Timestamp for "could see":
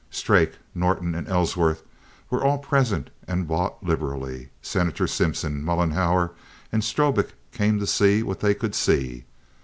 8.55-9.25